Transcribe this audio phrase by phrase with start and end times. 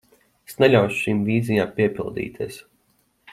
[0.51, 2.59] Es neļaušu šīm vīzijām piepildīties.